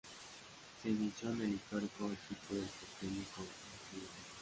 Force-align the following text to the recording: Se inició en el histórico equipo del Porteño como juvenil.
Se 0.81 0.89
inició 0.89 1.29
en 1.29 1.41
el 1.41 1.49
histórico 1.53 2.05
equipo 2.07 2.55
del 2.55 2.63
Porteño 2.65 3.23
como 3.35 3.45
juvenil. 3.91 4.09